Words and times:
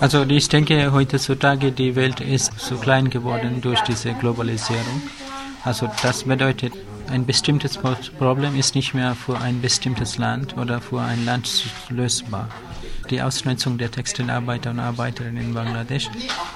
Also 0.00 0.22
ich 0.22 0.48
denke, 0.48 0.92
heutzutage 0.92 1.72
die 1.72 1.96
Welt 1.96 2.20
ist 2.20 2.52
so 2.58 2.76
klein 2.76 3.10
geworden 3.10 3.60
durch 3.60 3.80
diese 3.80 4.12
Globalisierung. 4.14 5.02
Also 5.64 5.90
das 6.02 6.22
bedeutet, 6.22 6.72
ein 7.10 7.26
bestimmtes 7.26 7.76
Problem 7.76 8.56
ist 8.56 8.76
nicht 8.76 8.94
mehr 8.94 9.16
für 9.16 9.38
ein 9.38 9.60
bestimmtes 9.60 10.16
Land 10.16 10.56
oder 10.56 10.80
für 10.80 11.00
ein 11.00 11.24
Land 11.24 11.48
lösbar. 11.88 12.48
Die 13.10 13.20
Ausnutzung 13.20 13.76
der 13.76 13.90
Textilarbeiter 13.90 14.70
und 14.70 14.78
Arbeiterinnen 14.78 15.42
in 15.42 15.54
Bangladesch, 15.54 16.08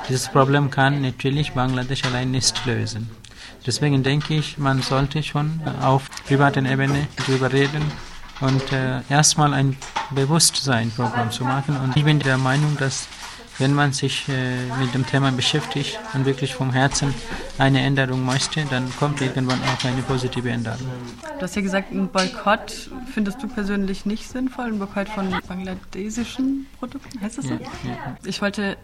dieses 0.09 0.29
Problem 0.29 0.71
kann 0.71 1.03
natürlich 1.03 1.53
Bangladesch 1.53 2.05
allein 2.05 2.31
nicht 2.31 2.65
lösen. 2.65 3.11
Deswegen 3.67 4.05
denke 4.05 4.35
ich, 4.35 4.57
man 4.57 4.83
sollte 4.83 5.23
schon 5.23 5.61
auf 5.81 6.09
privater 6.27 6.65
Ebene 6.65 7.09
darüber 7.17 7.53
reden 7.53 7.83
und 8.41 8.73
äh, 8.73 9.01
erstmal 9.09 9.55
ein 9.55 9.77
Bewusstseinprogramm 10.11 11.31
zu 11.31 11.45
machen. 11.45 11.77
Und 11.77 11.97
ich 11.97 12.05
bin 12.05 12.19
der 12.19 12.39
Meinung, 12.39 12.77
dass 12.79 13.09
wenn 13.59 13.75
man 13.75 13.93
sich 13.93 14.29
äh, 14.29 14.67
mit 14.81 14.95
dem 14.95 15.07
Thema 15.07 15.31
beschäftigt 15.33 15.99
und 16.15 16.25
wirklich 16.25 16.55
vom 16.55 16.73
Herzen 16.73 17.15
eine 17.59 17.81
Änderung 17.81 18.25
möchte, 18.25 18.65
dann 18.71 18.91
kommt 18.97 19.21
irgendwann 19.21 19.61
auch 19.63 19.85
eine 19.85 20.03
positive 20.03 20.51
Änderung. 20.51 20.79
Du 21.39 21.43
hast 21.43 21.57
ja 21.57 21.63
gesagt, 21.63 21.93
ein 21.93 22.09
Boykott 22.09 22.91
findest 23.13 23.43
du 23.43 23.49
persönlich 23.49 24.07
nicht 24.07 24.29
sinnvoll, 24.29 24.67
ein 24.67 24.79
Boykott 24.79 25.09
von 25.09 25.31
bangladesischen 25.47 26.67
Produkten, 26.79 27.21
heißt 27.21 27.39
das 27.39 27.47
so? 27.47 27.55
Ja, 27.55 27.61
ja. 27.85 28.17
Ich 28.25 28.41
wollte 28.41 28.77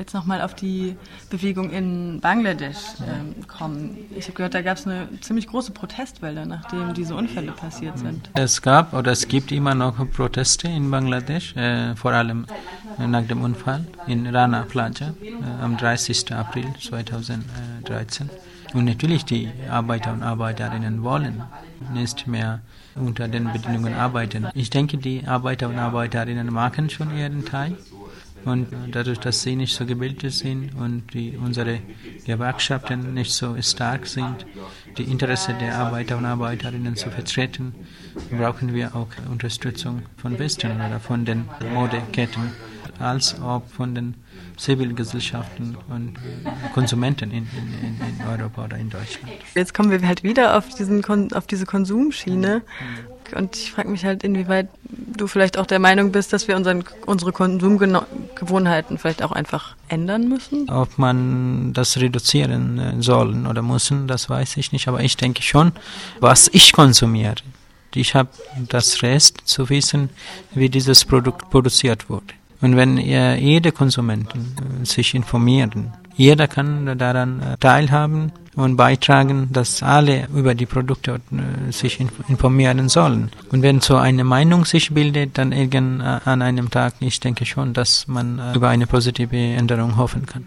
jetzt 0.00 0.14
nochmal 0.14 0.40
auf 0.40 0.54
die 0.54 0.96
Bewegung 1.28 1.70
in 1.70 2.20
Bangladesch 2.20 2.78
ähm, 3.06 3.46
kommen. 3.46 3.98
Ich 4.16 4.24
habe 4.24 4.34
gehört, 4.34 4.54
da 4.54 4.62
gab 4.62 4.78
es 4.78 4.86
eine 4.86 5.08
ziemlich 5.20 5.46
große 5.46 5.72
Protestwelle, 5.72 6.46
nachdem 6.46 6.94
diese 6.94 7.14
Unfälle 7.14 7.52
passiert 7.52 7.98
sind. 7.98 8.30
Es 8.34 8.62
gab 8.62 8.94
oder 8.94 9.12
es 9.12 9.28
gibt 9.28 9.52
immer 9.52 9.74
noch 9.74 10.10
Proteste 10.10 10.68
in 10.68 10.90
Bangladesch, 10.90 11.54
äh, 11.54 11.94
vor 11.94 12.12
allem 12.12 12.46
nach 12.98 13.26
dem 13.26 13.42
Unfall 13.42 13.86
in 14.06 14.26
Rana 14.26 14.62
Plaza 14.62 15.14
äh, 15.22 15.62
am 15.62 15.76
30. 15.76 16.32
April 16.32 16.66
2013. 16.80 18.30
Und 18.72 18.84
natürlich 18.84 19.24
die 19.24 19.48
Arbeiter 19.68 20.12
und 20.12 20.22
Arbeiterinnen 20.22 21.02
wollen 21.02 21.42
nicht 21.92 22.26
mehr 22.26 22.60
unter 22.94 23.28
den 23.28 23.52
Bedingungen 23.52 23.94
arbeiten. 23.94 24.46
Ich 24.54 24.70
denke, 24.70 24.96
die 24.96 25.26
Arbeiter 25.26 25.68
und 25.68 25.78
Arbeiterinnen 25.78 26.52
machen 26.52 26.88
schon 26.88 27.16
ihren 27.16 27.44
Teil. 27.44 27.76
Und 28.44 28.68
dadurch, 28.90 29.18
dass 29.18 29.42
sie 29.42 29.56
nicht 29.56 29.74
so 29.74 29.84
gebildet 29.84 30.32
sind 30.32 30.74
und 30.74 31.12
die, 31.12 31.36
unsere 31.36 31.80
Gewerkschaften 32.24 33.14
nicht 33.14 33.32
so 33.32 33.60
stark 33.60 34.06
sind, 34.06 34.46
die 34.96 35.04
Interesse 35.04 35.54
der 35.60 35.76
Arbeiter 35.76 36.16
und 36.16 36.24
Arbeiterinnen 36.24 36.96
zu 36.96 37.10
vertreten, 37.10 37.74
brauchen 38.30 38.74
wir 38.74 38.94
auch 38.94 39.08
Unterstützung 39.30 40.02
von 40.16 40.38
Westen 40.38 40.72
oder 40.72 41.00
von 41.00 41.24
den 41.24 41.48
Modeketten, 41.74 42.52
als 42.98 43.40
auch 43.40 43.62
von 43.66 43.94
den 43.94 44.14
Zivilgesellschaften 44.56 45.76
und 45.88 46.14
Konsumenten 46.74 47.30
in, 47.30 47.48
in, 47.56 47.98
in, 47.98 48.26
Europa 48.26 48.64
oder 48.64 48.76
in 48.76 48.90
Deutschland. 48.90 49.32
Jetzt 49.54 49.72
kommen 49.72 49.90
wir 49.90 50.06
halt 50.06 50.22
wieder 50.22 50.56
auf, 50.56 50.68
diesen, 50.68 51.02
auf 51.32 51.46
diese 51.46 51.64
Konsumschiene. 51.64 52.62
Und 53.34 53.56
ich 53.56 53.72
frage 53.72 53.88
mich 53.88 54.04
halt, 54.04 54.24
inwieweit 54.24 54.68
du 54.82 55.26
vielleicht 55.26 55.58
auch 55.58 55.66
der 55.66 55.78
Meinung 55.78 56.12
bist, 56.12 56.32
dass 56.32 56.48
wir 56.48 56.56
unseren, 56.56 56.84
unsere 57.06 57.32
Konsumgewohnheiten 57.32 58.98
vielleicht 58.98 59.22
auch 59.22 59.32
einfach 59.32 59.76
ändern 59.88 60.28
müssen? 60.28 60.68
Ob 60.68 60.98
man 60.98 61.72
das 61.72 61.96
reduzieren 61.98 62.78
äh, 62.78 63.02
sollen 63.02 63.46
oder 63.46 63.62
müssen, 63.62 64.06
das 64.08 64.28
weiß 64.28 64.56
ich 64.56 64.72
nicht. 64.72 64.88
Aber 64.88 65.02
ich 65.02 65.16
denke 65.16 65.42
schon, 65.42 65.72
was 66.20 66.48
ich 66.52 66.72
konsumiere. 66.72 67.36
Ich 67.94 68.14
habe 68.14 68.28
das 68.68 69.02
Recht 69.02 69.48
zu 69.48 69.68
wissen, 69.68 70.10
wie 70.54 70.68
dieses 70.68 71.04
Produkt 71.04 71.50
produziert 71.50 72.08
wurde. 72.08 72.34
Und 72.60 72.76
wenn 72.76 72.98
jede 72.98 73.72
Konsumenten 73.72 74.54
äh, 74.82 74.86
sich 74.86 75.14
informieren, 75.14 75.92
jeder 76.16 76.48
kann 76.48 76.98
daran 76.98 77.40
äh, 77.40 77.56
teilhaben 77.58 78.32
und 78.56 78.76
beitragen, 78.76 79.48
dass 79.52 79.82
alle 79.82 80.28
über 80.34 80.54
die 80.54 80.66
Produkte 80.66 81.20
äh, 81.32 81.72
sich 81.72 82.00
informieren 82.28 82.88
sollen. 82.88 83.30
Und 83.50 83.62
wenn 83.62 83.80
so 83.80 83.96
eine 83.96 84.24
Meinung 84.24 84.64
sich 84.64 84.92
bildet, 84.92 85.38
dann 85.38 85.52
irgend 85.52 86.02
an 86.02 86.42
einem 86.42 86.70
Tag, 86.70 86.94
ich 87.00 87.20
denke 87.20 87.46
schon, 87.46 87.72
dass 87.72 88.06
man 88.08 88.40
über 88.54 88.68
eine 88.68 88.86
positive 88.86 89.36
Änderung 89.36 89.96
hoffen 89.96 90.26
kann 90.26 90.46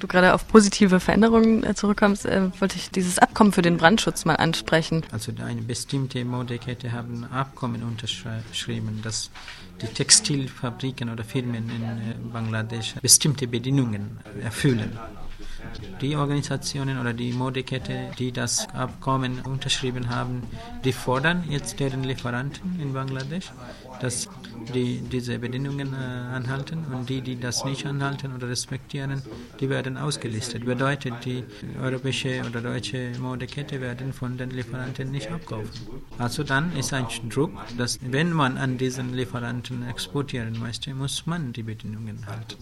du 0.00 0.06
gerade 0.06 0.34
auf 0.34 0.48
positive 0.48 1.00
Veränderungen 1.00 1.74
zurückkommst, 1.74 2.26
äh, 2.26 2.50
wollte 2.60 2.76
ich 2.76 2.90
dieses 2.90 3.18
Abkommen 3.18 3.52
für 3.52 3.62
den 3.62 3.76
Brandschutz 3.76 4.24
mal 4.24 4.36
ansprechen. 4.36 5.02
Also 5.12 5.32
eine 5.44 5.62
bestimmte 5.62 6.24
Modekette 6.24 6.92
haben 6.92 7.24
Abkommen 7.24 7.82
unterschrieben, 7.82 9.00
dass 9.02 9.30
die 9.80 9.86
Textilfabriken 9.86 11.10
oder 11.10 11.24
Firmen 11.24 11.70
in 11.70 11.82
äh, 11.82 12.14
Bangladesch 12.32 12.94
bestimmte 13.00 13.46
Bedingungen 13.46 14.18
erfüllen. 14.42 14.98
Die 16.00 16.16
Organisationen 16.16 16.98
oder 16.98 17.12
die 17.12 17.32
Modekette, 17.32 18.10
die 18.18 18.32
das 18.32 18.68
Abkommen 18.74 19.40
unterschrieben 19.40 20.08
haben, 20.08 20.42
die 20.84 20.92
fordern 20.92 21.44
jetzt 21.48 21.78
deren 21.80 22.02
Lieferanten 22.04 22.80
in 22.80 22.92
Bangladesch, 22.92 23.52
dass 24.00 24.28
die 24.74 25.00
diese 25.00 25.38
Bedingungen 25.38 25.94
äh, 25.94 25.96
anhalten 26.36 26.84
und 26.92 27.08
die, 27.08 27.20
die 27.20 27.38
das 27.38 27.64
nicht 27.64 27.86
anhalten 27.86 28.34
oder 28.34 28.48
respektieren, 28.48 29.22
die 29.58 29.68
werden 29.68 29.96
ausgelistet. 29.96 30.64
Bedeutet, 30.64 31.14
die 31.24 31.44
europäische 31.82 32.42
oder 32.48 32.60
deutsche 32.60 33.12
Modekette 33.20 33.80
werden 33.80 34.12
von 34.12 34.36
den 34.36 34.50
Lieferanten 34.50 35.10
nicht 35.10 35.30
abkaufen. 35.30 35.70
Also 36.18 36.44
dann 36.44 36.76
ist 36.76 36.92
ein 36.92 37.06
Druck, 37.28 37.52
dass 37.76 37.98
wenn 38.02 38.32
man 38.32 38.58
an 38.58 38.78
diesen 38.78 39.14
Lieferanten 39.14 39.88
exportieren 39.88 40.58
möchte, 40.58 40.94
muss 40.94 41.26
man 41.26 41.52
die 41.52 41.62
Bedingungen 41.62 42.24
halten. 42.26 42.56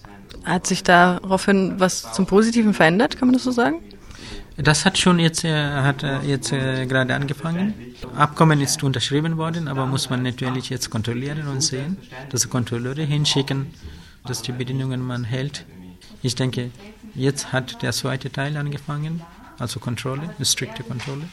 Hat 0.44 0.66
sich 0.66 0.82
daraufhin 0.82 1.78
was 1.78 2.12
zum 2.12 2.26
Positiven 2.26 2.74
verändert, 2.74 3.18
kann 3.18 3.28
man 3.28 3.34
das 3.34 3.44
so 3.44 3.50
sagen? 3.50 3.82
Das 4.60 4.84
hat 4.84 4.98
schon 4.98 5.20
jetzt, 5.20 5.44
äh, 5.44 5.54
hat 5.54 6.02
äh, 6.02 6.20
jetzt 6.22 6.52
äh, 6.52 6.84
gerade 6.86 7.14
angefangen. 7.14 7.74
Abkommen 8.16 8.60
ist 8.60 8.82
unterschrieben 8.82 9.36
worden, 9.36 9.68
aber 9.68 9.86
muss 9.86 10.10
man 10.10 10.24
natürlich 10.24 10.68
jetzt 10.68 10.90
kontrollieren 10.90 11.46
und 11.46 11.60
sehen, 11.62 11.96
dass 12.30 12.50
Kontrolleure 12.50 13.02
hinschicken, 13.02 13.68
dass 14.26 14.42
die 14.42 14.50
Bedingungen 14.50 15.00
man 15.00 15.22
hält. 15.22 15.64
Ich 16.22 16.34
denke, 16.34 16.70
jetzt 17.14 17.52
hat 17.52 17.82
der 17.82 17.92
zweite 17.92 18.32
Teil 18.32 18.56
angefangen 18.56 19.22
also 19.58 19.80
Kontrolle, 19.80 20.22
eine 20.36 20.44
strikte 20.44 20.82
Kontrolle. 20.82 21.24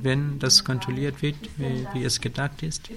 Wenn 0.00 0.38
das 0.38 0.64
kontrolliert 0.64 1.20
wird, 1.22 1.36
wie, 1.56 1.86
wie, 1.92 2.04
es 2.04 2.20
gedacht 2.20 2.62
ist, 2.62 2.88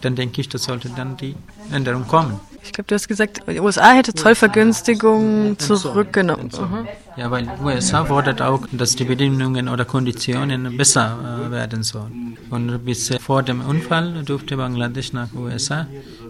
dann 0.00 0.16
denke 0.16 0.40
ich, 0.40 0.48
das 0.48 0.64
sollte 0.64 0.88
dann 0.90 1.16
die 1.16 1.34
Änderung 1.70 2.06
kommen. 2.06 2.40
Ich 2.62 2.72
glaube, 2.72 2.88
du 2.88 2.94
hast 2.94 3.08
gesagt, 3.08 3.42
die 3.46 3.60
USA 3.60 3.92
hätte 3.92 4.14
Zollvergünstigungen 4.14 5.58
zurückgenommen. 5.58 6.50
Mhm. 6.52 6.88
Ja, 7.16 7.30
weil 7.30 7.48
USA 7.62 8.04
fordert 8.06 8.40
auch, 8.40 8.66
dass 8.72 8.96
die 8.96 9.04
Bedingungen 9.04 9.68
oder 9.68 9.84
Konditionen 9.84 10.76
besser 10.76 11.46
äh, 11.46 11.50
werden 11.50 11.82
sollen. 11.82 12.38
Und 12.50 12.84
bis 12.84 13.14
vor 13.18 13.42
dem 13.42 13.60
Unfall 13.60 14.24
durfte 14.24 14.56
Bangladesch 14.56 15.12
nach 15.12 15.32
USA 15.34 15.86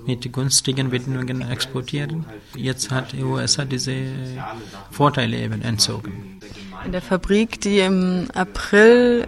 mit 0.07 0.31
günstigen 0.33 0.91
Bedingungen 0.91 1.41
exportieren. 1.49 2.27
Jetzt 2.57 2.91
hat 2.91 3.13
die 3.13 3.23
USA 3.23 3.65
diese 3.65 3.95
Vorteile 4.91 5.39
eben 5.39 5.63
entzogen. 5.63 6.41
In 6.85 6.93
der 6.93 7.03
Fabrik, 7.03 7.61
die 7.61 7.79
im 7.81 8.29
April 8.35 9.27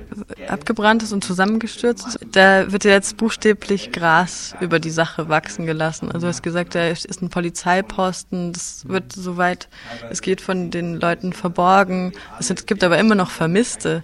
abgebrannt 0.49 1.03
ist 1.03 1.13
und 1.13 1.25
zusammengestürzt 1.25 2.19
da 2.33 2.71
wird 2.71 2.85
jetzt 2.85 3.17
buchstäblich 3.17 3.93
Gras 3.93 4.55
über 4.61 4.79
die 4.79 4.91
Sache 4.91 5.29
wachsen 5.29 5.65
gelassen. 5.65 6.11
Also 6.13 6.27
du 6.27 6.29
hast 6.29 6.43
gesagt, 6.43 6.75
da 6.75 6.89
ist 6.89 7.23
ein 7.23 7.31
Polizeiposten, 7.31 8.53
das 8.53 8.87
wird 8.89 9.13
soweit 9.13 9.69
es 10.11 10.21
geht 10.21 10.41
von 10.41 10.71
den 10.71 11.01
Leuten 11.01 11.33
verborgen. 11.33 12.13
Es 12.39 12.67
gibt 12.67 12.85
aber 12.85 12.99
immer 12.99 13.15
noch 13.15 13.31
Vermisste. 13.31 14.03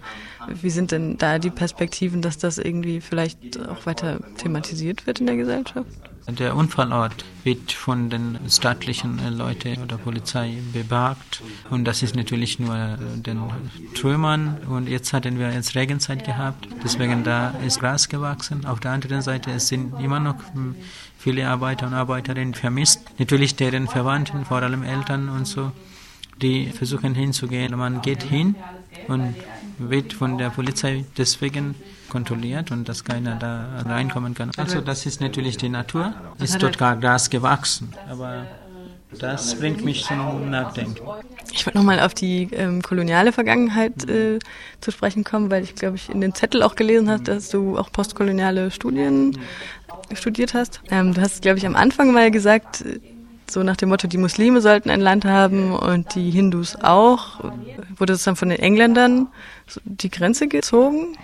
Wie 0.49 0.71
sind 0.71 0.91
denn 0.91 1.19
da 1.19 1.39
die 1.39 1.51
Perspektiven, 1.51 2.23
dass 2.23 2.39
das 2.39 2.59
irgendwie 2.59 3.01
vielleicht 3.01 3.61
auch 3.69 3.87
weiter 3.87 4.21
thematisiert 4.39 5.07
wird 5.07 5.21
in 5.21 5.27
der 5.27 5.37
Gesellschaft? 5.37 5.87
Der 6.29 6.55
Unfallort 6.57 7.25
wird 7.43 7.73
von 7.73 8.09
den 8.09 8.39
staatlichen 8.49 9.19
Leuten 9.37 9.83
oder 9.83 9.99
Polizei 9.99 10.59
bewacht 10.73 11.43
und 11.69 11.85
das 11.85 12.03
ist 12.03 12.15
natürlich 12.15 12.61
nur 12.61 12.77
äh, 12.77 12.97
den 13.17 13.41
Trümmern 13.95 14.59
und 14.69 14.89
jetzt 14.89 15.13
hatten 15.13 15.41
wir 15.41 15.53
jetzt 15.53 15.75
Regenzeit 15.75 16.25
gehabt, 16.25 16.69
deswegen 16.85 17.25
da 17.25 17.51
ist 17.67 17.81
Gras 17.81 18.09
gewachsen. 18.09 18.65
Auf 18.67 18.79
der 18.79 18.93
anderen 18.93 19.21
Seite 19.21 19.51
es 19.51 19.67
sind 19.67 19.99
immer 20.01 20.21
noch 20.21 20.37
hm, 20.55 20.77
viele 21.19 21.49
Arbeiter 21.49 21.89
und 21.89 21.95
Arbeiterinnen 21.95 22.55
vermisst, 22.55 23.01
natürlich 23.19 23.57
deren 23.57 23.89
Verwandten, 23.89 24.45
vor 24.45 24.59
allem 24.59 24.85
Eltern 24.85 25.29
und 25.29 25.47
so, 25.47 25.73
die 26.41 26.67
versuchen 26.67 27.17
hinzugehen. 27.17 27.77
Man 27.77 28.01
geht 28.01 28.23
hin 28.23 28.55
und 29.09 29.35
wird 29.79 30.13
von 30.13 30.39
der 30.39 30.51
Polizei 30.51 31.05
deswegen 31.17 31.75
kontrolliert 32.13 32.71
und 32.71 32.89
dass 32.89 33.05
keiner 33.05 33.37
da 33.37 33.83
reinkommen 33.87 34.35
kann. 34.35 34.51
Also 34.59 34.83
das 34.83 35.07
ist 35.07 35.23
natürlich 35.23 35.57
die 35.57 35.71
Natur, 35.71 36.13
ist 36.39 36.63
dort 36.63 36.77
gar 36.77 36.95
Gras 36.97 37.31
gewachsen, 37.31 37.95
aber 38.09 38.47
das 39.19 39.55
bringt 39.55 39.85
mich 39.85 40.05
zum 40.05 40.51
Nachdenken. 40.51 41.01
Ich 41.53 41.67
wollte 41.67 41.79
nochmal 41.79 42.01
auf 42.01 42.15
die 42.15 42.49
ähm, 42.53 42.83
koloniale 42.83 43.33
Vergangenheit 43.33 44.09
äh, 44.09 44.39
zu 44.81 44.91
sprechen 44.91 45.25
kommen, 45.25 45.51
weil 45.51 45.65
ich 45.65 45.75
glaube 45.75 45.97
ich 45.97 46.11
in 46.11 46.21
den 46.21 46.35
Zettel 46.35 46.63
auch 46.63 46.77
gelesen 46.77 47.11
hast, 47.11 47.29
dass 47.29 47.49
du 47.49 47.79
auch 47.79 47.91
postkoloniale 47.91 48.71
Studien 48.71 49.39
studiert 50.15 50.55
hast. 50.55 50.81
Ähm, 50.91 51.15
du 51.15 51.21
hast 51.21 51.43
glaube 51.43 51.59
ich 51.59 51.67
am 51.67 51.77
Anfang 51.77 52.13
mal 52.13 52.31
gesagt, 52.31 52.85
so 53.53 53.63
nach 53.63 53.77
dem 53.77 53.91
Motto, 53.91 54.09
die 54.09 54.19
Muslime 54.19 54.61
sollten 54.61 54.91
ein 54.91 55.01
Land 55.01 55.25
haben 55.25 55.73
und 55.73 56.15
die 56.15 56.31
Hindus 56.31 56.77
auch. 56.77 57.41
Wurde 57.97 58.15
das 58.15 58.25
dann 58.25 58.37
von 58.37 58.49
den 58.49 58.59
Engländern 58.59 59.29
die 59.85 60.11
Grenze 60.11 60.49
gezogen? 60.49 61.17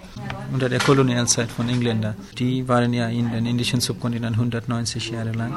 Unter 0.52 0.68
der 0.68 0.80
Kolonialzeit 0.80 1.50
von 1.50 1.68
Engländern. 1.68 2.14
Die 2.38 2.68
waren 2.68 2.92
ja 2.92 3.08
in 3.08 3.30
den 3.30 3.46
indischen 3.46 3.80
Subkontinent 3.80 4.36
190 4.36 5.10
Jahre 5.10 5.32
lang. 5.32 5.56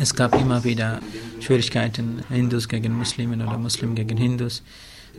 Es 0.00 0.14
gab 0.14 0.34
immer 0.34 0.64
wieder 0.64 1.00
Schwierigkeiten, 1.40 2.22
Hindus 2.28 2.68
gegen 2.68 2.96
Muslimen 2.96 3.42
oder 3.42 3.58
Muslim 3.58 3.94
gegen 3.94 4.16
Hindus. 4.16 4.62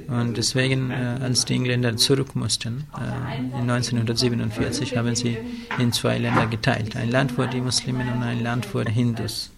Und 0.08 0.38
deswegen, 0.38 0.92
äh, 0.92 1.18
als 1.22 1.46
die 1.46 1.54
Engländer 1.54 1.96
zurück 1.98 2.36
mussten, 2.36 2.86
äh, 2.98 3.60
in 3.60 3.70
1947 3.70 4.96
haben 4.98 5.16
sie 5.16 5.38
in 5.78 5.92
zwei 5.92 6.18
Länder 6.18 6.48
geteilt. 6.48 6.96
Ein 6.96 7.12
Land 7.12 7.34
für 7.34 7.48
die 7.48 7.62
Muslimen 7.62 8.08
und 8.08 8.24
ein 8.24 8.42
Land 8.42 8.66
für 8.66 8.86
die 8.86 8.94
Hindus. 8.94 9.51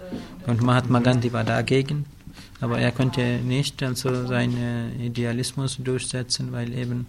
Und 0.48 0.62
Mahatma 0.62 1.00
Gandhi 1.00 1.32
war 1.32 1.44
dagegen, 1.44 2.06
aber 2.62 2.80
er 2.80 2.92
konnte 2.92 3.40
nicht 3.44 3.82
also 3.84 4.26
seinen 4.28 5.00
Idealismus 5.00 5.78
durchsetzen, 5.78 6.52
weil 6.52 6.74
eben 6.74 7.06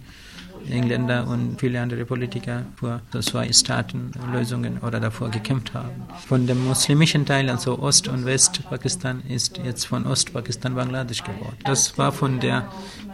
Engländer 0.69 1.27
und 1.27 1.59
viele 1.59 1.79
andere 1.81 2.05
Politiker 2.05 2.63
für 2.75 3.01
zwei 3.21 3.51
Staatenlösungen 3.51 4.79
oder 4.79 4.99
davor 4.99 5.29
gekämpft 5.29 5.73
haben. 5.73 6.03
Von 6.27 6.47
dem 6.47 6.65
muslimischen 6.65 7.25
Teil, 7.25 7.49
also 7.49 7.79
Ost- 7.79 8.07
und 8.07 8.25
Westpakistan, 8.25 9.21
ist 9.27 9.59
jetzt 9.63 9.85
von 9.85 10.05
Ostpakistan 10.07 10.75
Bangladesch 10.75 11.23
geworden. 11.23 11.57
Das 11.63 11.97
war 11.97 12.11
von 12.11 12.39
der 12.39 12.67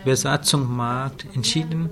Besatzung 0.06 0.74
Markt 0.76 1.26
entschieden 1.36 1.90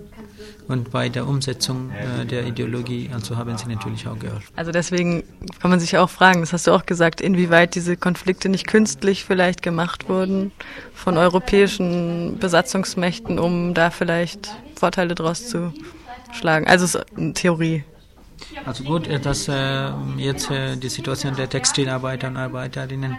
und 0.68 0.91
bei 0.91 1.09
der 1.09 1.27
Umsetzung 1.27 1.91
äh, 1.91 2.25
der 2.25 2.45
Ideologie, 2.45 3.09
also 3.13 3.38
haben 3.38 3.57
sie 3.57 3.68
natürlich 3.68 4.07
auch 4.07 4.18
geholfen. 4.18 4.47
Also 4.56 4.71
deswegen 4.71 5.24
kann 5.59 5.71
man 5.71 5.80
sich 5.80 5.97
auch 5.97 6.09
fragen, 6.09 6.41
das 6.41 6.53
hast 6.53 6.68
du 6.68 6.71
auch 6.71 6.86
gesagt, 6.86 7.21
inwieweit 7.21 7.75
diese 7.75 7.97
Konflikte 7.97 8.50
nicht 8.50 8.68
künstlich 8.68 9.24
vielleicht 9.24 9.62
gemacht 9.62 10.09
wurden 10.09 10.51
von 10.94 11.18
europäischen 11.18 12.38
Besatzungsmächten, 12.39 13.39
um 13.39 13.74
da 13.74 13.89
vielleicht 13.89 14.56
Vorteile 14.75 15.15
draus 15.15 15.47
zu 15.47 15.74
schlagen. 16.33 16.68
Also 16.68 16.85
es 16.85 16.95
ist 16.95 17.18
eine 17.18 17.33
Theorie. 17.33 17.83
Also 18.65 18.83
gut, 18.83 19.07
äh, 19.07 19.19
dass 19.19 19.47
äh, 19.47 19.89
jetzt 20.18 20.50
äh, 20.51 20.75
die 20.75 20.89
Situation 20.89 21.35
der 21.35 21.50
Textilarbeiter 21.50 22.27
und 22.27 22.38
Arbeiterinnen 22.38 23.18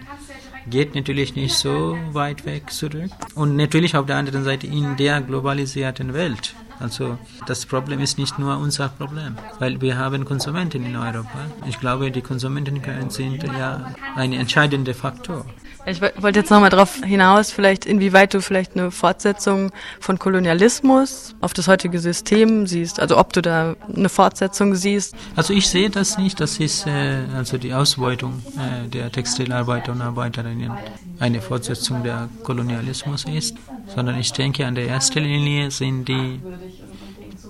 geht 0.69 0.95
natürlich 0.95 1.35
nicht 1.35 1.55
so 1.55 1.97
weit 2.13 2.45
weg 2.45 2.71
zurück. 2.71 3.11
Und 3.35 3.57
natürlich 3.57 3.97
auf 3.97 4.07
der 4.07 4.17
anderen 4.17 4.45
Seite 4.45 4.67
in 4.67 4.97
der 4.97 5.21
globalisierten 5.21 6.13
Welt. 6.15 6.55
Also 6.81 7.19
das 7.47 7.67
Problem 7.67 8.01
ist 8.01 8.19
nicht 8.19 8.39
nur 8.39 8.57
unser 8.59 8.89
Problem, 8.89 9.37
weil 9.59 9.81
wir 9.81 9.99
haben 9.99 10.25
Konsumenten 10.25 10.85
in 10.85 10.97
Europa. 10.97 11.39
Ich 11.69 11.79
glaube, 11.79 12.11
die 12.11 12.23
Konsumenten 12.23 12.81
sind 13.11 13.43
ja 13.43 13.93
ein 14.17 14.33
entscheidender 14.33 14.95
Faktor. 14.95 15.45
Ich 15.87 16.01
wollte 16.03 16.39
jetzt 16.39 16.51
nochmal 16.51 16.69
darauf 16.69 17.03
hinaus, 17.03 17.51
vielleicht 17.51 17.87
inwieweit 17.87 18.35
du 18.35 18.43
vielleicht 18.43 18.77
eine 18.77 18.91
Fortsetzung 18.91 19.71
von 19.99 20.19
Kolonialismus 20.19 21.35
auf 21.41 21.55
das 21.55 21.69
heutige 21.69 21.99
System 22.01 22.67
siehst, 22.67 23.01
also 23.01 23.17
ob 23.17 23.33
du 23.33 23.41
da 23.41 23.77
eine 23.95 24.11
Fortsetzung 24.11 24.75
siehst. 24.75 25.15
Also 25.37 25.55
ich 25.55 25.69
sehe 25.69 25.89
das 25.89 26.19
nicht, 26.19 26.39
das 26.39 26.59
ist 26.59 26.87
äh, 26.87 27.23
also 27.35 27.57
die 27.57 27.73
Ausbeutung 27.73 28.43
äh, 28.57 28.89
der 28.89 29.11
Textilarbeiter 29.11 29.93
und 29.93 30.03
Arbeiterinnen 30.03 30.73
eine 31.21 31.41
Fortsetzung 31.41 32.03
der 32.03 32.29
Kolonialismus 32.43 33.25
ist, 33.25 33.57
sondern 33.95 34.19
ich 34.19 34.33
denke 34.33 34.67
an 34.67 34.75
der 34.75 34.89
ersten 34.89 35.23
Linie 35.23 35.71
sind 35.71 36.09
die 36.09 36.41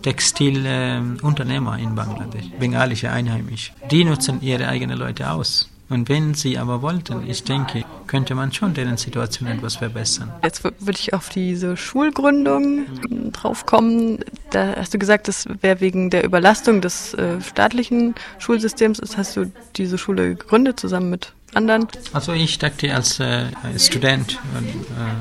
Textilunternehmer 0.02 1.78
in 1.78 1.94
Bangladesch, 1.94 2.50
bengalische 2.58 3.11
Einheimische. 3.11 3.72
Die 3.90 4.05
nutzen 4.05 4.40
ihre 4.43 4.69
eigenen 4.69 4.99
Leute 4.99 5.31
aus. 5.31 5.69
Und 5.90 6.08
wenn 6.08 6.34
sie 6.34 6.56
aber 6.56 6.82
wollten, 6.82 7.28
ich 7.28 7.43
denke, 7.43 7.84
könnte 8.06 8.37
man 8.37 8.52
schon 8.52 8.75
deren 8.75 8.96
Situation 8.96 9.49
etwas 9.49 9.76
verbessern. 9.76 10.32
Jetzt 10.43 10.62
würde 10.62 10.99
ich 10.99 11.12
auf 11.14 11.31
diese 11.31 11.76
Schulgründung 11.76 12.87
drauf 13.32 13.66
kommen. 13.66 14.20
Da 14.50 14.76
hast 14.76 14.94
du 14.94 14.99
gesagt, 15.00 15.26
das 15.26 15.46
wäre 15.61 15.81
wegen 15.81 16.11
der 16.11 16.25
Überlastung 16.25 16.81
des 16.81 17.14
äh, 17.14 17.40
staatlichen 17.40 18.14
Schulsystems. 18.38 18.99
Das 18.99 19.16
hast 19.16 19.37
du 19.37 19.50
diese 19.75 19.99
Schule 19.99 20.37
gegründet 20.37 20.78
zusammen 20.78 21.11
mit 21.11 21.32
anderen? 21.55 21.88
Also 22.12 22.32
ich 22.32 22.58
dachte 22.58 22.94
als 22.94 23.20
äh, 23.20 23.47
Student 23.79 24.38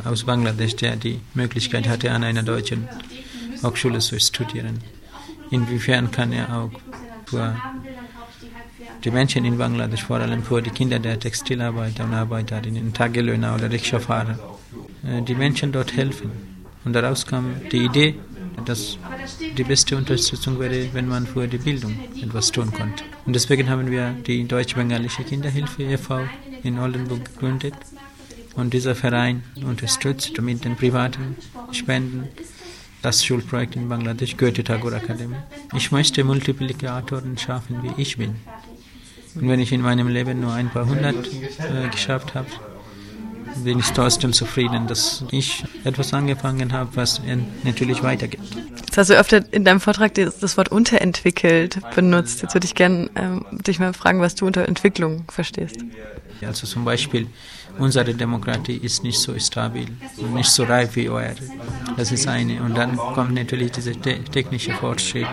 äh, 0.04 0.08
aus 0.08 0.24
Bangladesch, 0.24 0.76
der 0.76 0.96
die 0.96 1.20
Möglichkeit 1.34 1.88
hatte, 1.88 2.12
an 2.12 2.24
einer 2.24 2.44
deutschen 2.44 2.88
Hochschule 3.64 4.00
zu 4.00 4.20
studieren, 4.20 4.80
inwiefern 5.52 6.12
kann 6.12 6.32
er 6.32 6.56
auch 6.56 6.72
für 7.26 7.56
die 9.04 9.12
Menschen 9.12 9.46
in 9.46 9.58
Bangladesch, 9.58 10.04
vor 10.04 10.18
allem 10.18 10.44
für 10.44 10.62
die 10.62 10.72
Kinder 10.72 11.00
der 11.00 11.20
Textilarbeiter 11.20 12.04
und 12.04 12.14
Arbeiterinnen, 12.14 12.94
Tagelöhner 12.94 13.56
oder 13.56 13.72
Rikscha-Fahrer, 13.72 14.38
äh, 15.06 15.22
die 15.22 15.36
Menschen 15.36 15.72
dort 15.72 15.96
helfen. 15.96 16.32
Und 16.86 16.94
daraus 16.94 17.26
kam 17.26 17.56
die 17.72 17.86
Idee, 17.86 18.16
dass 18.60 18.98
die 19.58 19.64
beste 19.64 19.96
Unterstützung 19.98 20.60
wäre, 20.60 20.94
wenn 20.94 21.08
man 21.08 21.26
für 21.26 21.48
die 21.48 21.58
Bildung 21.58 21.98
etwas 22.22 22.52
tun 22.52 22.72
konnte. 22.72 23.04
Und 23.26 23.34
deswegen 23.34 23.70
haben 23.70 23.90
wir 23.90 24.12
die 24.26 24.48
Deutsch-Bengalische 24.48 25.24
Kinderhilfe 25.24 25.84
e.V. 25.84 26.22
in 26.64 26.80
Oldenburg 26.80 27.26
gegründet. 27.26 27.74
Und 28.56 28.74
dieser 28.74 28.96
Verein 28.96 29.44
unterstützt 29.64 30.42
mit 30.42 30.66
den 30.66 30.76
privaten 30.76 31.38
Spenden 31.72 32.28
das 33.02 33.24
Schulprojekt 33.24 33.76
in 33.76 33.88
Bangladesch, 33.88 34.36
Goethe 34.36 34.64
Tagore 34.64 34.98
Akademie. 34.98 35.38
Ich 35.74 35.92
möchte 35.92 36.24
Multiplikatoren 36.24 37.38
schaffen, 37.38 37.82
wie 37.84 38.02
ich 38.02 38.18
bin. 38.18 38.36
Und 39.36 39.48
wenn 39.48 39.60
ich 39.60 39.72
in 39.72 39.82
meinem 39.82 40.08
Leben 40.08 40.42
nur 40.42 40.54
ein 40.54 40.70
paar 40.70 40.88
hundert 40.88 41.28
äh, 41.28 41.88
geschafft 41.90 42.34
habe, 42.34 42.48
bin 43.64 43.80
ich 43.80 43.92
trotzdem 43.92 44.34
zufrieden, 44.34 44.88
dass 44.88 45.24
ich 45.32 45.64
etwas 45.84 46.14
angefangen 46.14 46.74
habe, 46.74 46.90
was 46.96 47.22
natürlich 47.64 48.04
weitergeht. 48.04 48.40
Jetzt 48.78 48.98
hast 48.98 49.10
du 49.10 49.14
öfter 49.16 49.44
in 49.52 49.66
deinem 49.66 49.80
Vortrag 49.80 50.14
das 50.16 50.58
Wort 50.58 50.70
unterentwickelt 50.70 51.80
benutzt. 51.96 52.42
Jetzt 52.42 52.54
würde 52.54 52.66
ich 52.66 52.76
gerne 52.76 53.10
ähm, 53.16 53.46
dich 53.52 53.80
mal 53.80 53.94
fragen, 53.94 54.20
was 54.20 54.36
du 54.36 54.46
unter 54.46 54.68
Entwicklung 54.68 55.26
verstehst. 55.30 55.78
Also 56.42 56.66
zum 56.68 56.86
Beispiel, 56.86 57.28
unsere 57.78 58.14
Demokratie 58.14 58.78
ist 58.78 59.04
nicht 59.04 59.20
so 59.20 59.38
stabil 59.40 59.88
und 60.18 60.34
nicht 60.34 60.50
so 60.50 60.64
reif 60.64 60.96
wie 60.96 61.10
eure. 61.10 61.36
Das 61.98 62.12
ist 62.12 62.28
eine. 62.28 62.62
Und 62.64 62.78
dann 62.78 62.98
kommt 62.98 63.34
natürlich 63.34 63.72
dieser 63.72 64.00
te 64.00 64.24
technische 64.24 64.72
Fortschritt, 64.72 65.28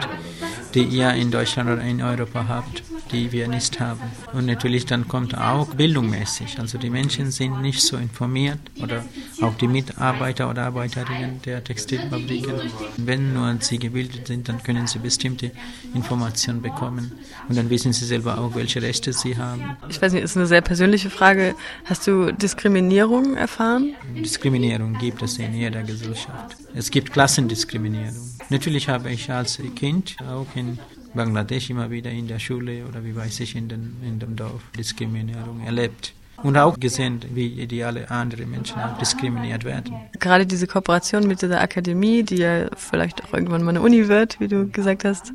die 0.77 0.85
ihr 0.85 1.11
in 1.15 1.31
Deutschland 1.31 1.71
oder 1.71 1.83
in 1.83 2.03
Europa 2.03 2.47
habt 2.49 2.83
die 3.13 3.33
wir 3.33 3.49
nicht 3.49 3.81
haben. 3.81 4.01
Und 4.33 4.47
natürlich 4.47 4.87
dann 4.87 5.09
kommt 5.09 5.37
auch 5.37 5.75
bildungsmäßig. 5.75 6.59
Also 6.59 6.79
die 6.79 6.91
Menschen 6.91 7.31
sind 7.31 7.61
nicht 7.63 7.81
so 7.81 7.97
informiert 7.97 8.59
oder 8.83 9.05
auch 9.41 9.55
die 9.55 9.69
Mitarbeiter 9.69 10.51
oder 10.51 10.65
Arbeiterinnen 10.65 11.41
der 11.45 11.63
Textilfabriken. 11.63 12.55
Wenn 12.97 13.35
nur 13.35 13.57
sie 13.61 13.79
gebildet 13.79 14.27
sind, 14.27 14.49
dann 14.49 14.63
können 14.63 14.87
sie 14.87 14.99
bestimmte 14.99 15.53
Informationen 15.95 16.63
bekommen 16.63 17.13
und 17.49 17.57
dann 17.57 17.71
wissen 17.71 17.93
sie 17.93 18.05
selber 18.05 18.39
auch, 18.39 18.55
welche 18.55 18.83
Rechte 18.83 19.13
sie 19.13 19.37
haben. 19.37 19.77
Ich 19.89 20.01
weiß 20.01 20.13
nicht, 20.13 20.23
ist 20.23 20.37
eine 20.37 20.47
sehr 20.47 20.61
persönliche 20.61 21.11
Frage. 21.11 21.55
Hast 21.85 22.07
du 22.07 22.33
Diskriminierung 22.33 23.37
erfahren? 23.37 23.95
Diskriminierung 24.17 24.99
gibt 24.99 25.23
es 25.23 25.39
in 25.39 25.55
jeder 25.55 25.83
Gesellschaft. 25.83 26.57
Es 26.75 26.91
gibt 26.91 27.13
Klassendiskriminierung. 27.13 28.37
Natürlich 28.49 28.89
habe 28.89 29.11
ich 29.11 29.31
als 29.31 29.61
Kind 29.75 30.17
auch 30.29 30.47
in 30.55 30.66
Bangladesch 31.15 31.71
immer 31.71 31.91
wieder 31.91 32.11
in 32.11 32.29
der 32.29 32.39
Schule 32.39 32.85
oder 32.87 33.05
wie 33.05 33.17
weiß 33.17 33.41
ich 33.41 33.57
in, 33.57 33.69
den, 33.69 33.97
in 34.03 34.19
dem 34.19 34.37
Dorf 34.37 34.63
Diskriminierung 34.77 35.61
erlebt. 35.65 36.13
Und 36.43 36.59
auch 36.59 36.79
gesehen, 36.79 37.21
wie 37.33 37.67
die 37.67 37.83
alle 37.83 38.11
anderen 38.11 38.51
Menschen 38.51 38.79
auch 38.79 38.99
diskriminiert 38.99 39.65
werden. 39.65 39.95
Gerade 40.21 40.45
diese 40.45 40.67
Kooperation 40.67 41.27
mit 41.27 41.41
dieser 41.41 41.61
Akademie, 41.63 42.23
die 42.23 42.37
ja 42.37 42.67
vielleicht 42.77 43.25
auch 43.25 43.33
irgendwann 43.33 43.63
mal 43.63 43.71
eine 43.71 43.81
Uni 43.81 44.07
wird, 44.09 44.39
wie 44.39 44.49
du 44.49 44.69
gesagt 44.69 45.05
hast. 45.05 45.33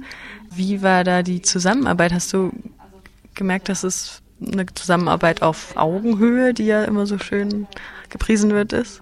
Wie 0.52 0.84
war 0.84 1.04
da 1.04 1.24
die 1.24 1.42
Zusammenarbeit? 1.42 2.14
Hast 2.14 2.32
du 2.34 2.52
gemerkt, 3.34 3.70
dass 3.70 3.84
es 3.84 4.22
eine 4.46 4.68
Zusammenarbeit 4.68 5.42
auf 5.42 5.76
Augenhöhe, 5.76 6.54
die 6.54 6.66
ja 6.66 6.84
immer 6.84 7.08
so 7.08 7.18
schön 7.18 7.68
gepriesen 8.10 8.52
wird, 8.52 8.72
ist? 8.72 9.02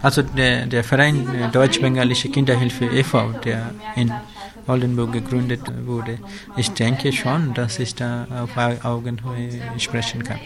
Also 0.00 0.22
der, 0.22 0.66
der 0.66 0.84
Verein 0.84 1.50
Deutsch-Bengalische 1.52 2.30
Kinderhilfe 2.30 2.86
e.V., 2.86 3.32
der 3.44 3.70
in 3.96 4.12
Oldenburg 4.68 5.12
gegründet 5.12 5.60
wurde. 5.86 6.18
Ich 6.56 6.70
denke 6.72 7.12
schon, 7.12 7.54
dass 7.54 7.78
ich 7.78 7.94
da 7.94 8.26
auf 8.42 8.84
Augenhöhe 8.84 9.60
sprechen 9.78 10.22
kann. 10.22 10.38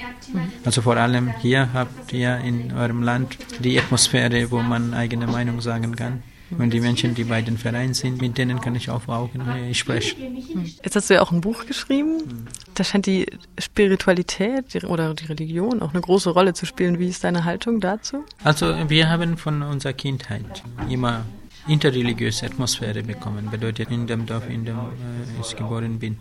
Also 0.64 0.82
vor 0.82 0.96
allem 0.96 1.32
hier 1.40 1.68
habt 1.72 2.12
ihr 2.12 2.38
in 2.38 2.72
eurem 2.72 3.02
Land 3.02 3.36
die 3.60 3.78
Atmosphäre, 3.78 4.50
wo 4.50 4.60
man 4.60 4.94
eigene 4.94 5.26
Meinung 5.26 5.60
sagen 5.60 5.96
kann. 5.96 6.22
Und 6.58 6.72
die 6.72 6.80
Menschen, 6.80 7.14
die 7.14 7.24
bei 7.24 7.40
den 7.40 7.56
Vereinen 7.56 7.94
sind, 7.94 8.20
mit 8.20 8.36
denen 8.36 8.60
kann 8.60 8.74
ich 8.74 8.90
auf 8.90 9.08
Augenhöhe 9.08 9.74
sprechen. 9.74 10.36
Jetzt 10.84 10.96
hast 10.96 11.08
du 11.08 11.14
ja 11.14 11.22
auch 11.22 11.32
ein 11.32 11.40
Buch 11.40 11.64
geschrieben. 11.66 12.46
Da 12.74 12.84
scheint 12.84 13.06
die 13.06 13.26
Spiritualität 13.58 14.84
oder 14.84 15.14
die 15.14 15.26
Religion 15.26 15.80
auch 15.80 15.92
eine 15.92 16.00
große 16.02 16.30
Rolle 16.30 16.52
zu 16.52 16.66
spielen. 16.66 16.98
Wie 16.98 17.08
ist 17.08 17.24
deine 17.24 17.44
Haltung 17.44 17.80
dazu? 17.80 18.24
Also 18.44 18.74
wir 18.88 19.08
haben 19.08 19.38
von 19.38 19.62
unserer 19.62 19.94
Kindheit 19.94 20.62
immer 20.88 21.24
interreligiöse 21.66 22.47
Atmosphäre 22.47 23.02
bekommen. 23.02 23.50
Bedeutet, 23.50 23.90
in 23.90 24.07
dem 24.07 24.26
Dorf, 24.26 24.49
in 24.49 24.64
dem 24.64 24.76
äh, 24.76 25.40
ich 25.40 25.57
geboren 25.57 25.99
bin, 25.99 26.19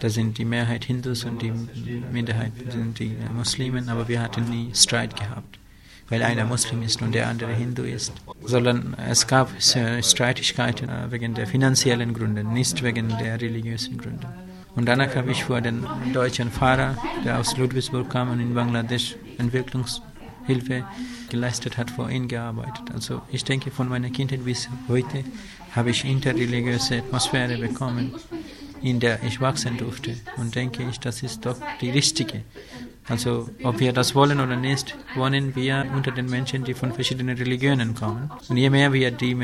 da 0.00 0.08
sind 0.08 0.38
die 0.38 0.44
Mehrheit 0.44 0.84
Hindus 0.84 1.24
und 1.24 1.42
die 1.42 1.52
Minderheit 2.12 2.52
sind 2.68 2.98
die 2.98 3.16
Muslimen, 3.34 3.88
aber 3.88 4.08
wir 4.08 4.20
hatten 4.20 4.44
nie 4.50 4.74
Streit 4.74 5.16
gehabt 5.16 5.58
weil 6.08 6.22
einer 6.22 6.44
Muslim 6.44 6.82
ist 6.82 7.00
und 7.02 7.14
der 7.14 7.28
andere 7.28 7.52
Hindu 7.52 7.82
ist, 7.82 8.12
sondern 8.44 8.94
es 9.08 9.26
gab 9.26 9.50
Streitigkeiten 9.60 10.90
wegen 11.10 11.34
der 11.34 11.46
finanziellen 11.46 12.12
Gründe, 12.12 12.44
nicht 12.44 12.82
wegen 12.82 13.08
der 13.08 13.40
religiösen 13.40 13.96
Gründe. 13.98 14.28
Und 14.76 14.86
danach 14.86 15.14
habe 15.14 15.30
ich 15.30 15.44
vor 15.44 15.60
den 15.60 15.86
deutschen 16.12 16.50
Fahrer, 16.50 16.96
der 17.24 17.38
aus 17.38 17.56
Ludwigsburg 17.56 18.10
kam 18.10 18.30
und 18.30 18.40
in 18.40 18.54
Bangladesch 18.54 19.16
Entwicklungshilfe 20.46 20.84
geleistet 21.30 21.78
hat, 21.78 21.90
vor 21.90 22.10
ihm 22.10 22.28
gearbeitet. 22.28 22.90
Also 22.92 23.22
ich 23.30 23.44
denke, 23.44 23.70
von 23.70 23.88
meiner 23.88 24.10
Kindheit 24.10 24.44
bis 24.44 24.68
heute 24.88 25.24
habe 25.74 25.90
ich 25.90 26.04
interreligiöse 26.04 26.98
Atmosphäre 26.98 27.58
bekommen, 27.58 28.14
in 28.82 29.00
der 29.00 29.22
ich 29.24 29.40
wachsen 29.40 29.76
durfte. 29.76 30.14
Und 30.36 30.54
denke 30.54 30.82
ich, 30.88 31.00
das 31.00 31.22
ist 31.22 31.44
doch 31.46 31.56
die 31.80 31.90
richtige. 31.90 32.42
Also 33.08 33.50
ob 33.62 33.80
wir 33.80 33.92
das 33.92 34.14
wollen 34.14 34.40
oder 34.40 34.56
nicht, 34.56 34.96
wohnen 35.14 35.54
wir 35.54 35.84
unter 35.94 36.10
den 36.10 36.26
Menschen, 36.26 36.64
die 36.64 36.72
von 36.72 36.92
verschiedenen 36.92 37.36
Religionen 37.36 37.94
kommen. 37.94 38.30
Und 38.48 38.56
je 38.56 38.70
mehr 38.70 38.92
wir, 38.92 39.10
die, 39.10 39.38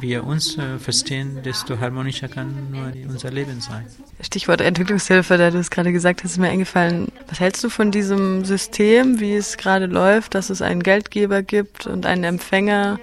wir 0.00 0.24
uns 0.24 0.56
äh, 0.56 0.78
verstehen, 0.78 1.42
desto 1.44 1.78
harmonischer 1.78 2.28
kann 2.28 2.74
unser 3.06 3.30
Leben 3.30 3.60
sein. 3.60 3.86
Stichwort 4.20 4.62
Entwicklungshilfe, 4.62 5.36
da 5.36 5.50
du 5.50 5.58
es 5.58 5.70
gerade 5.70 5.92
gesagt 5.92 6.24
hast, 6.24 6.32
ist 6.32 6.38
mir 6.38 6.48
eingefallen. 6.48 7.12
Was 7.28 7.40
hältst 7.40 7.62
du 7.62 7.68
von 7.68 7.90
diesem 7.90 8.44
System, 8.44 9.20
wie 9.20 9.34
es 9.34 9.58
gerade 9.58 9.86
läuft, 9.86 10.34
dass 10.34 10.48
es 10.48 10.62
einen 10.62 10.82
Geldgeber 10.82 11.42
gibt 11.42 11.86
und 11.86 12.06
einen 12.06 12.24
Empfänger? 12.24 12.98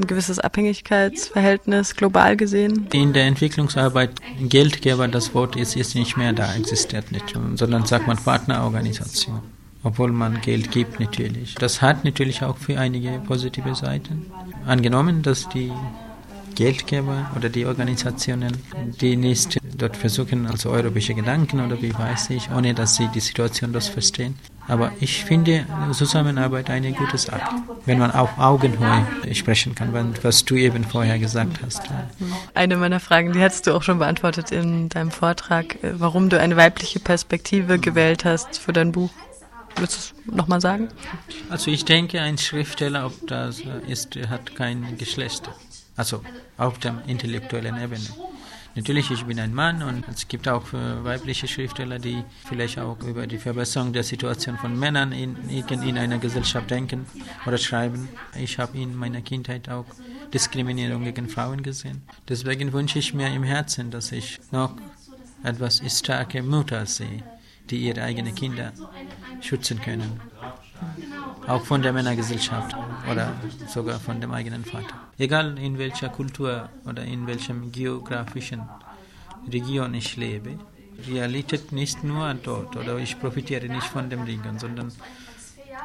Ein 0.00 0.06
gewisses 0.06 0.38
Abhängigkeitsverhältnis 0.38 1.96
global 1.96 2.36
gesehen? 2.36 2.86
In 2.92 3.12
der 3.12 3.24
Entwicklungsarbeit 3.24 4.10
Geldgeber, 4.40 5.08
das 5.08 5.34
Wort 5.34 5.56
ist 5.56 5.74
jetzt 5.74 5.94
nicht 5.94 6.16
mehr 6.16 6.32
da, 6.32 6.54
existiert 6.54 7.12
nicht, 7.12 7.34
sondern 7.54 7.86
sagt 7.86 8.06
man 8.06 8.16
Partnerorganisation. 8.16 9.40
Obwohl 9.82 10.12
man 10.12 10.42
Geld 10.42 10.70
gibt 10.70 11.00
natürlich. 11.00 11.54
Das 11.54 11.80
hat 11.80 12.04
natürlich 12.04 12.42
auch 12.42 12.58
für 12.58 12.78
einige 12.78 13.18
positive 13.26 13.74
Seiten. 13.74 14.26
Angenommen, 14.66 15.22
dass 15.22 15.48
die 15.48 15.72
Geldgeber 16.60 17.30
oder 17.34 17.48
die 17.48 17.64
Organisationen, 17.64 18.52
die 19.00 19.16
nicht 19.16 19.56
dort 19.78 19.96
versuchen, 19.96 20.46
also 20.46 20.68
europäische 20.68 21.14
Gedanken 21.14 21.64
oder 21.64 21.80
wie 21.80 21.94
weiß 21.94 22.28
ich, 22.30 22.50
ohne 22.54 22.74
dass 22.74 22.96
sie 22.96 23.08
die 23.08 23.20
Situation 23.20 23.72
das 23.72 23.88
verstehen. 23.88 24.34
Aber 24.68 24.92
ich 25.00 25.24
finde 25.24 25.64
Zusammenarbeit 25.92 26.68
eine 26.68 26.92
gute 26.92 27.16
Sache, 27.16 27.54
wenn 27.86 27.98
man 27.98 28.10
auf 28.10 28.38
Augenhöhe 28.38 29.06
sprechen 29.34 29.74
kann, 29.74 30.14
was 30.20 30.44
du 30.44 30.56
eben 30.56 30.84
vorher 30.84 31.18
gesagt 31.18 31.60
hast. 31.64 31.80
Eine 32.52 32.76
meiner 32.76 33.00
Fragen, 33.00 33.32
die 33.32 33.40
hast 33.40 33.66
du 33.66 33.72
auch 33.72 33.82
schon 33.82 33.98
beantwortet 33.98 34.52
in 34.52 34.90
deinem 34.90 35.10
Vortrag, 35.10 35.82
äh, 35.82 35.98
warum 35.98 36.28
du 36.28 36.38
eine 36.38 36.58
weibliche 36.58 37.00
Perspektive 37.00 37.78
gewählt 37.78 38.26
hast 38.26 38.58
für 38.58 38.74
dein 38.74 38.92
Buch. 38.92 39.10
Willst 39.76 39.94
du 39.94 39.98
es 39.98 40.36
nochmal 40.36 40.60
sagen? 40.60 40.88
Also 41.48 41.70
ich 41.70 41.86
denke, 41.86 42.20
ein 42.20 42.36
Schriftsteller, 42.36 43.06
ob 43.06 43.26
das 43.26 43.62
ist, 43.86 44.14
hat 44.28 44.54
kein 44.54 44.98
Geschlecht. 44.98 45.48
Also 46.00 46.22
auf 46.56 46.78
der 46.78 47.02
intellektuellen 47.08 47.76
Ebene. 47.76 48.08
Natürlich, 48.74 49.10
ich 49.10 49.22
bin 49.26 49.38
ein 49.38 49.52
Mann 49.52 49.82
und 49.82 50.08
es 50.08 50.26
gibt 50.28 50.48
auch 50.48 50.72
äh, 50.72 51.04
weibliche 51.04 51.46
Schriftsteller, 51.46 51.98
die 51.98 52.24
vielleicht 52.48 52.78
auch 52.78 52.98
über 53.02 53.26
die 53.26 53.36
Verbesserung 53.36 53.92
der 53.92 54.02
Situation 54.02 54.56
von 54.56 54.78
Männern 54.78 55.12
in, 55.12 55.36
in 55.50 55.98
einer 55.98 56.16
Gesellschaft 56.16 56.70
denken 56.70 57.04
oder 57.44 57.58
schreiben. 57.58 58.08
Ich 58.34 58.58
habe 58.58 58.78
in 58.78 58.96
meiner 58.96 59.20
Kindheit 59.20 59.68
auch 59.68 59.84
Diskriminierung 60.32 61.04
gegen 61.04 61.28
Frauen 61.28 61.62
gesehen. 61.62 62.00
Deswegen 62.26 62.72
wünsche 62.72 62.98
ich 62.98 63.12
mir 63.12 63.28
im 63.28 63.42
Herzen, 63.42 63.90
dass 63.90 64.10
ich 64.10 64.40
noch 64.52 64.72
etwas 65.42 65.82
starke 65.98 66.42
Mutter 66.42 66.86
sehe, 66.86 67.22
die 67.68 67.76
ihre 67.88 68.02
eigenen 68.04 68.34
Kinder 68.34 68.72
schützen 69.42 69.82
können 69.82 70.18
auch 71.46 71.64
von 71.64 71.82
der 71.82 71.92
Männergesellschaft 71.92 72.76
oder 73.10 73.32
sogar 73.66 73.98
von 73.98 74.20
dem 74.20 74.32
eigenen 74.32 74.64
Vater. 74.64 74.94
Egal 75.18 75.58
in 75.58 75.78
welcher 75.78 76.08
Kultur 76.08 76.68
oder 76.86 77.02
in 77.04 77.26
welchem 77.26 77.72
geografischen 77.72 78.62
Region 79.50 79.94
ich 79.94 80.16
lebe, 80.16 80.58
Realität 81.08 81.72
nicht 81.72 82.04
nur 82.04 82.34
dort 82.34 82.76
oder 82.76 82.98
ich 82.98 83.18
profitiere 83.18 83.66
nicht 83.66 83.86
von 83.86 84.10
dem 84.10 84.22
Region, 84.22 84.58
sondern 84.58 84.92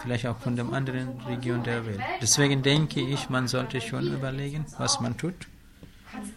vielleicht 0.01 0.27
auch 0.27 0.37
von 0.37 0.55
dem 0.55 0.73
anderen 0.73 1.19
Region 1.21 1.63
der 1.63 1.85
Welt. 1.85 2.01
Deswegen 2.21 2.61
denke 2.61 2.99
ich, 3.01 3.29
man 3.29 3.47
sollte 3.47 3.79
schon 3.79 4.13
überlegen, 4.13 4.65
was 4.77 4.99
man 4.99 5.17
tut 5.17 5.47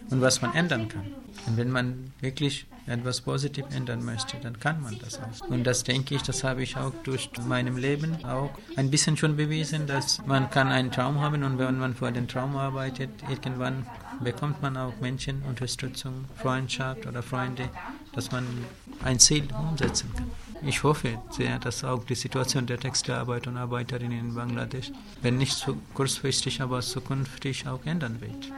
und 0.09 0.21
was 0.21 0.41
man 0.41 0.53
ändern 0.53 0.87
kann. 0.87 1.05
Und 1.45 1.57
wenn 1.57 1.71
man 1.71 2.11
wirklich 2.19 2.65
etwas 2.85 3.21
positiv 3.21 3.65
ändern 3.71 4.03
möchte, 4.03 4.37
dann 4.41 4.59
kann 4.59 4.81
man 4.81 4.97
das 4.99 5.19
auch. 5.19 5.47
Und 5.47 5.63
das 5.63 5.83
denke 5.83 6.15
ich, 6.15 6.23
das 6.23 6.43
habe 6.43 6.63
ich 6.63 6.75
auch 6.75 6.93
durch 7.03 7.29
meinem 7.47 7.77
Leben 7.77 8.23
auch 8.25 8.49
ein 8.75 8.89
bisschen 8.89 9.15
schon 9.15 9.37
bewiesen, 9.37 9.85
dass 9.85 10.25
man 10.25 10.49
kann 10.49 10.69
einen 10.69 10.91
Traum 10.91 11.21
haben 11.21 11.43
und 11.43 11.59
wenn 11.59 11.77
man 11.77 11.93
vor 11.93 12.11
dem 12.11 12.27
Traum 12.27 12.55
arbeitet, 12.57 13.09
irgendwann 13.29 13.85
bekommt 14.21 14.61
man 14.61 14.75
auch 14.75 14.93
Menschen 14.99 15.43
Unterstützung, 15.43 16.25
Freundschaft 16.35 17.05
oder 17.05 17.21
Freunde, 17.21 17.69
dass 18.13 18.31
man 18.31 18.45
ein 19.03 19.19
Ziel 19.19 19.47
umsetzen 19.53 20.11
kann. 20.15 20.29
Ich 20.61 20.83
hoffe 20.83 21.19
sehr, 21.29 21.57
dass 21.59 21.85
auch 21.85 22.03
die 22.03 22.15
Situation 22.15 22.65
der 22.65 22.79
Textilarbeiter 22.79 23.49
und 23.49 23.57
Arbeiterinnen 23.57 24.19
in 24.19 24.35
Bangladesch, 24.35 24.91
wenn 25.21 25.37
nicht 25.37 25.53
so 25.53 25.77
kurzfristig, 25.93 26.61
aber 26.61 26.81
zukünftig 26.81 27.65
auch 27.67 27.85
ändern 27.85 28.19
wird. 28.19 28.51